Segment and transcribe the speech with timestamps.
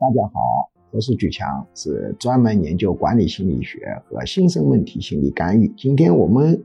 [0.00, 5.68] 大家好，我是举强，是专门研究管理心理学和新生问题心理干预。
[5.76, 6.58] 今天我们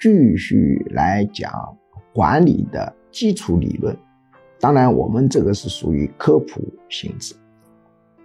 [0.00, 1.52] 继续来讲
[2.12, 3.96] 管理的基础理论。
[4.58, 7.32] 当然，我们这个是属于科普性质，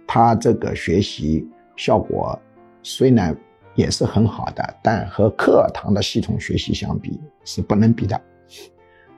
[0.04, 2.36] 它这个学习效果
[2.82, 3.36] 虽然
[3.76, 8.20] 也是很好的，但和课堂的系统学习相比是不能比的。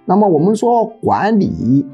[0.04, 1.86] 那么我们说管理，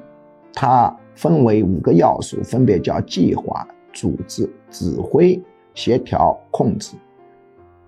[0.53, 0.93] 它。
[1.15, 5.41] 分为五个要素，分别叫计划、组织、指挥、
[5.75, 6.97] 协调、控制。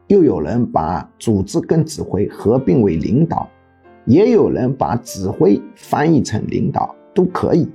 [0.06, 3.48] 又有人把组织跟指挥合并为领导，
[4.04, 7.68] 也有人把指挥翻译成领导，都可以。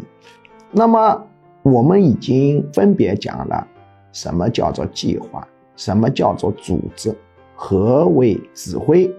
[0.71, 1.27] 那么
[1.61, 3.67] 我们已经分别讲了
[4.13, 7.13] 什么叫做计划，什么叫做组织，
[7.53, 9.13] 何为指挥，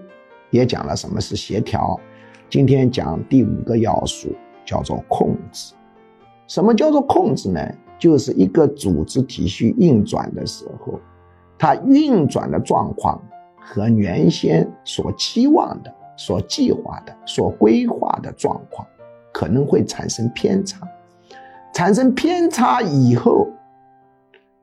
[0.49, 1.99] 也讲了什么是协调。
[2.49, 4.29] 今天讲第五个要素，
[4.65, 5.75] 叫做控制。
[6.47, 7.59] 什么叫做控制呢？
[7.99, 10.99] 就是一个组织体系运转的时候，
[11.57, 13.21] 它运转的状况
[13.57, 18.85] 和原先所期望的、所计划的、所规划的状况
[19.31, 20.85] 可能会产生偏差。
[21.73, 23.47] 产生偏差以后，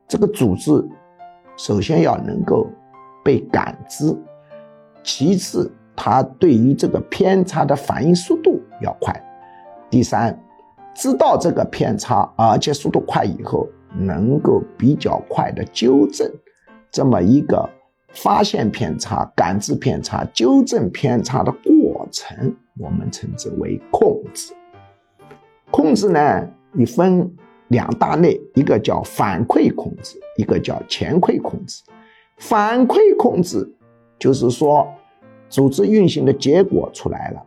[0.07, 0.71] 这个组织
[1.57, 2.67] 首先要能够
[3.23, 4.15] 被感知，
[5.03, 9.19] 其次，它对于这个偏差的反应速度要快，
[9.89, 10.39] 第三。
[10.93, 16.29] 知道这个偏差，而且速度快以后，能够比较快的纠正，
[16.91, 17.67] 这么一个
[18.13, 24.53] 发现偏差、感知偏差、纠正偏差的过程，我们称之为控制。
[25.71, 27.33] 控制呢，你分
[27.69, 31.81] 两大类，一个叫反馈控制，一个叫前馈控制。
[32.37, 33.65] 反馈控制
[34.19, 34.85] 就是说，
[35.47, 37.41] 组织运行的结果出来了，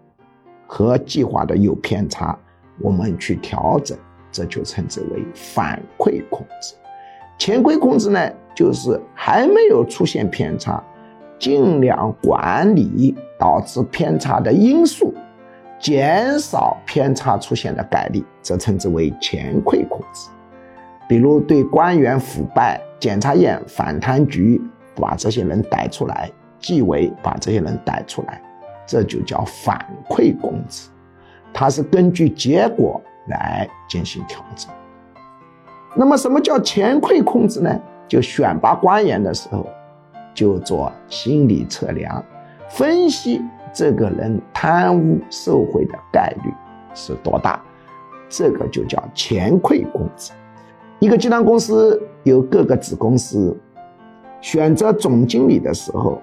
[0.67, 2.39] 和计划的有偏差。
[2.81, 3.97] 我们去调整，
[4.31, 6.75] 这就称之为反馈控制。
[7.39, 10.83] 前馈控制呢，就是还没有出现偏差，
[11.39, 15.13] 尽量管理导致偏差的因素，
[15.81, 20.31] 减少偏差出现的概率，这称之为前馈控制。
[21.09, 24.61] 比如对官员腐败，检察院、反贪局
[24.95, 28.41] 把这些人逮出来，纪委把这些人逮出来，
[28.87, 30.89] 这就叫反馈控制。
[31.55, 34.71] 它是根据结果来进行调整。
[35.95, 37.81] 那么，什么叫前馈控制呢？
[38.09, 39.67] 就选拔官员的时候，
[40.35, 42.23] 就做心理测量，
[42.69, 43.41] 分析
[43.73, 46.53] 这个人贪污受贿的概率
[46.93, 47.63] 是多大，
[48.29, 50.33] 这个就叫前馈控制。
[50.99, 53.57] 一个集团公司有各个子公司，
[54.41, 56.21] 选择总经理的时候，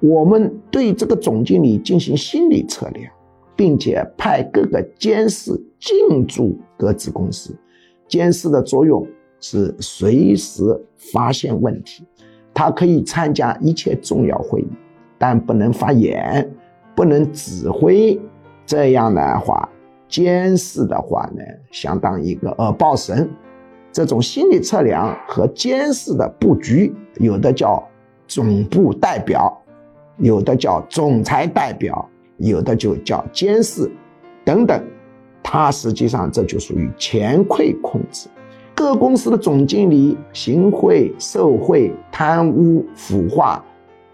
[0.00, 3.12] 我们对这个总经理进行心理测量。
[3.56, 5.50] 并且派各个监事
[5.80, 7.56] 进驻各子公司，
[8.06, 9.04] 监事的作用
[9.40, 10.62] 是随时
[11.12, 12.04] 发现问题，
[12.52, 14.68] 他可以参加一切重要会议，
[15.18, 16.48] 但不能发言，
[16.94, 18.20] 不能指挥。
[18.66, 19.68] 这样的话，
[20.08, 23.28] 监事的话呢，相当一个耳报神。
[23.92, 27.82] 这种心理测量和监事的布局，有的叫
[28.26, 29.56] 总部代表，
[30.18, 32.06] 有的叫总裁代表。
[32.38, 33.90] 有的就叫监视，
[34.44, 34.82] 等等，
[35.42, 38.28] 它实际上这就属于前馈控制。
[38.74, 43.64] 各公司的总经理行贿受贿、贪污腐化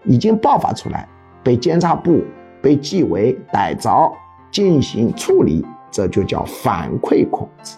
[0.05, 1.07] 已经爆发出来，
[1.43, 2.21] 被监察部、
[2.61, 4.09] 被纪委逮着
[4.49, 7.75] 进行处理，这就叫反馈控制。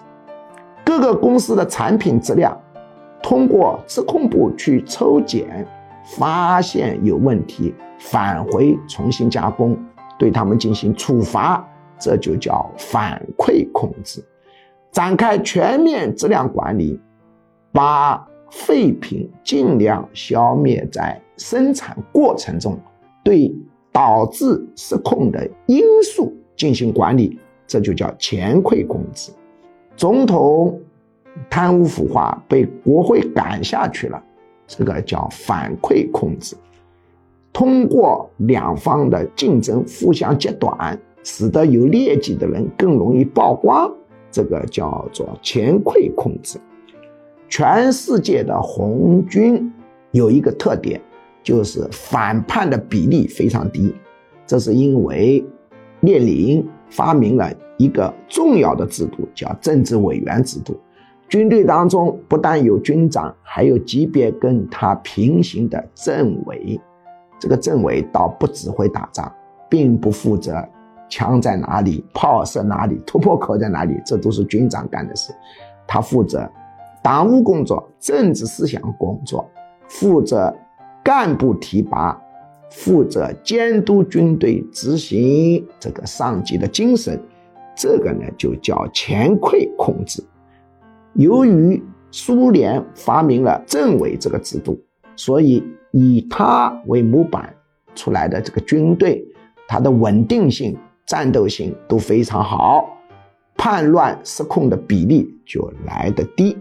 [0.84, 2.56] 各个公司的产品质量
[3.24, 5.66] 通过质控部去抽检，
[6.16, 9.76] 发现有问题，返回重新加工。
[10.18, 11.68] 对他们进行处罚，
[12.00, 14.22] 这就叫反馈控制；
[14.92, 17.00] 展开全面质量管理，
[17.72, 22.80] 把废品尽量消灭在生产过程中，
[23.24, 23.54] 对
[23.92, 29.32] 导致失控的因素进行管理，这就叫前馈控制。
[29.98, 30.80] 总统
[31.50, 34.22] 贪污腐化被国会赶下去了，
[34.68, 36.56] 这个叫反馈控制。
[37.56, 43.90] 通过两方的竞争互相截短，使得有劣迹的人更容易曝光，
[44.30, 46.60] 这个叫做前馈控制。
[47.48, 49.72] 全世界的红军
[50.12, 51.00] 有一个特点，
[51.42, 53.96] 就是反叛的比例非常低。
[54.46, 55.42] 这是因为
[56.02, 60.78] 列宁发明了一个重要的制度，叫政治委员制度。
[61.30, 66.78] 军队当中不但有军长，还有级别跟他平行的政委。
[67.40, 69.32] 这个政委倒不指挥打仗，
[69.70, 70.68] 并不负责
[71.10, 75.34] 枪在哪里、炮射哪里、突破口在哪里，这都是军长干的事。
[75.88, 76.50] 他负责
[77.04, 79.48] 党务工作、政治思想工作，
[79.88, 80.54] 负责
[81.04, 82.20] 干部提拔，
[82.72, 87.22] 负责监督军队执行这个上级的精神，
[87.76, 90.24] 这个呢就叫前馈控制。
[91.14, 94.80] 由于苏联发明了政委这个制度，
[95.16, 97.54] 所以以他为模板
[97.96, 99.26] 出来的这个军队，
[99.68, 102.88] 它的稳定性、战斗性都非常好，
[103.56, 106.58] 叛乱失控的比例就来得低。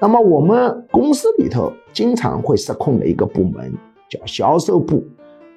[0.00, 3.72] 那么我们公司里头经常会失控的一个部门
[4.08, 5.04] 叫销售部，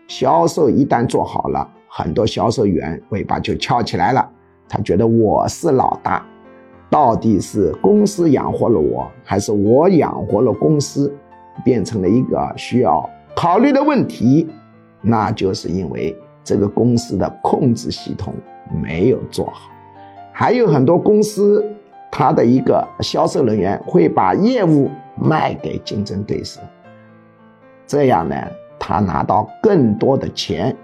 [0.07, 4.29] 销售一旦做好了，很多销售员尾巴就翘起来了，
[4.69, 6.25] 他觉得我是老大。
[6.89, 11.11] 到底是公司养活了我，还是我养活了公司，
[11.63, 14.47] 变成了一个需要考虑的问题？
[15.01, 18.33] 那就是因为这个公司的控制系统
[18.81, 19.69] 没有做好。
[20.31, 21.63] 还有很多公司，
[22.11, 26.61] 他的一个销售人员会把业务卖给竞争对手，
[27.85, 28.35] 这样呢，
[28.79, 30.75] 他拿到更多的钱，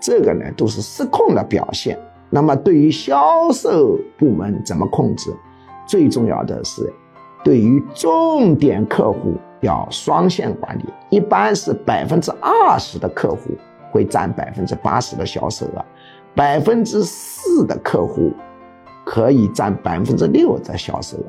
[0.00, 1.98] 这个呢都是失控的表现。
[2.28, 5.30] 那么对于销售部门怎么控制？
[5.86, 6.92] 最重要的是，
[7.42, 10.84] 对于重点客户要双线管理。
[11.08, 13.50] 一般是百分之二十的客户
[13.90, 15.84] 会占百分之八十的销售额，
[16.34, 18.32] 百分之四的客户
[19.04, 21.24] 可以占百分之六的销售额。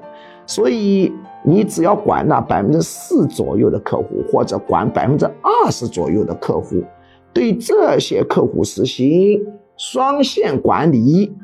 [0.46, 1.14] 所以
[1.44, 6.84] 你只要管那百分之四左右的客户，或者管百分之二十左右的客户，
[7.32, 9.40] 对这些客户实行
[9.78, 11.36] 双线管理，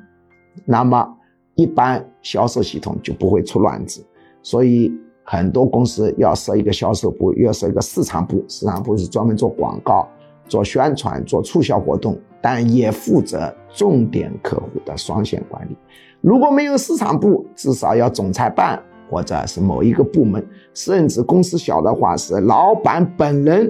[0.65, 1.13] 那么。
[1.59, 4.05] 一般销售系统就不会出乱子，
[4.43, 4.93] 所以
[5.29, 8.41] 很多公司要设一个销售部，要设一个市场部。
[8.47, 10.07] 市场部是专门做广告、
[10.47, 15.75] 做宣传、做促销活动，但也负责重点客户的双线管理。
[16.21, 20.41] 如果没有市场部，至少要总裁办或者是某一个部门，
[20.73, 23.69] 甚至公司小的话是老板本人，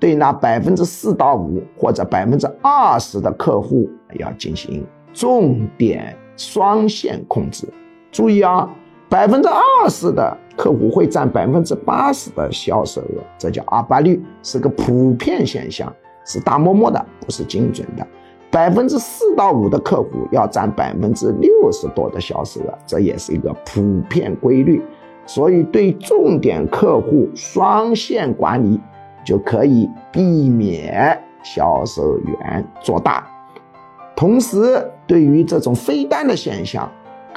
[0.00, 3.88] 对那百分之四到五或者百分之二十的客户
[4.18, 6.16] 要进行重点。
[6.36, 7.68] 双线控制，
[8.10, 8.66] 注意啊，
[9.10, 15.92] 百分之二十的客户会占百分之八十的销售额，这叫阿巴率，是个普遍现象，
[16.24, 18.06] 是大摸摸的，不是精准的。
[18.52, 24.80] 百分之四到五的客户要占百分之六十多的销售额，这也是一个普遍规律。
[25.26, 28.80] 所以，对重点客户双线管理，
[29.24, 33.26] 就可以避免销售员做大。
[34.14, 36.88] 同时，对于这种飞单的现象，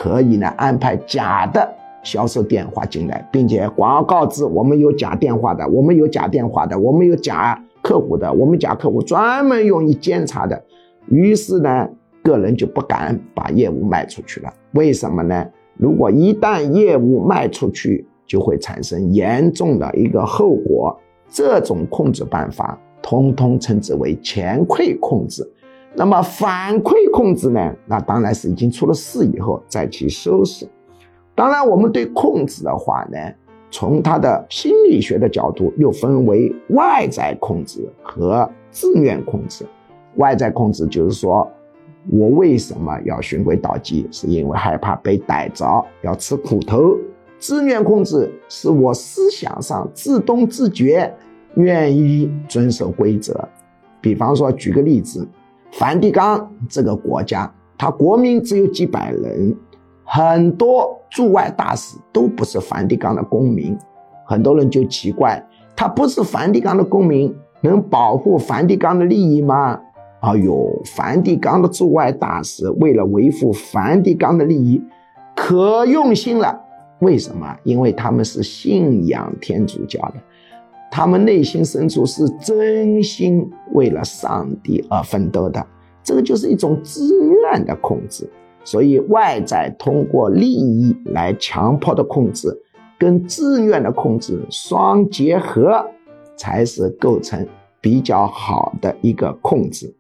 [0.04, 1.66] 可以呢安排假的
[2.04, 10.62] 销售电话进来，并且广告字我们有假电话的，我们有假电话的，我们有假客户的，我们假客户专门用于监察的。
[11.08, 11.88] 于是呢，
[12.22, 14.54] 个人就不敢把业务卖出去了。
[14.74, 15.46] 为什么呢？
[15.78, 21.00] 如果一旦业务卖出去，就会产生严重的一个后果。
[21.30, 25.50] 这种控制办法，通通称之为前馈控制。
[25.96, 27.74] 那么反馈控制呢？
[27.86, 30.68] 那当然是已经出了事以后再去收拾。
[31.36, 33.18] 当然，我们对控制的话呢，
[33.70, 39.66] 从它的心理学的角度又分为外在控制和自愿控制。
[40.16, 41.48] 外在控制就是说，
[42.10, 44.08] 我为什么要循规蹈矩？
[44.12, 46.98] 是因为害怕被逮着，要吃苦头。
[47.38, 51.14] 自愿控制是我思想上自动自觉，
[51.56, 53.48] 愿意遵守规则。
[54.02, 55.28] 比方说，举个例子。
[55.74, 59.56] 梵蒂冈这个国家，它国民只有几百人，
[60.04, 63.76] 很多驻外大使都不是梵蒂冈的公民。
[64.26, 65.44] 很多人就奇怪，
[65.76, 69.80] 他不是梵蒂冈的公民，能保护梵蒂冈的利益吗？
[70.22, 74.82] 哎呦，梵蒂冈的驻外大使为了维护梵蒂冈的利益，
[75.36, 76.58] 可用心了。
[77.00, 77.54] 为什么？
[77.64, 80.14] 因为他们是信仰天主教的。
[80.96, 85.66] 他们内心深处是真心为了上帝而奋斗的，
[86.04, 88.30] 这个就是一种自愿的控制。
[88.64, 92.56] 所以，外在通过利益来强迫的控制，
[93.00, 95.84] 跟自愿的控制双结合，
[96.38, 97.44] 才是构成
[97.82, 99.92] 比较好的一个控制。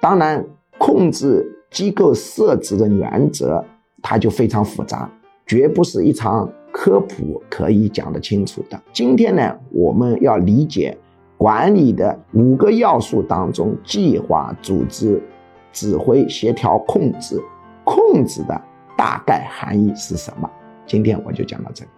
[0.00, 0.46] 当然，
[0.78, 3.64] 控制机构设置的原则，
[4.00, 5.10] 它就非常复杂，
[5.44, 6.48] 绝不是一场。
[6.80, 8.80] 科普可以讲得清楚的。
[8.92, 10.96] 今天呢，我们要理解
[11.36, 15.20] 管理的五个要素当中，计划、组织、
[15.72, 17.42] 指挥、协调、控制，
[17.82, 18.62] 控制的
[18.96, 20.48] 大概含义是什么？
[20.86, 21.90] 今天我就讲到这里。